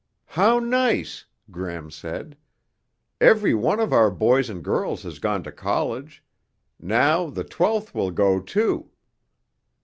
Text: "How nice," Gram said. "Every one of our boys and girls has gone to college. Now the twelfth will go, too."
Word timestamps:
"How 0.33 0.57
nice," 0.57 1.27
Gram 1.51 1.91
said. 1.91 2.35
"Every 3.21 3.53
one 3.53 3.79
of 3.79 3.93
our 3.93 4.09
boys 4.09 4.49
and 4.49 4.63
girls 4.63 5.03
has 5.03 5.19
gone 5.19 5.43
to 5.43 5.51
college. 5.51 6.23
Now 6.79 7.29
the 7.29 7.43
twelfth 7.43 7.93
will 7.93 8.09
go, 8.09 8.39
too." 8.41 8.89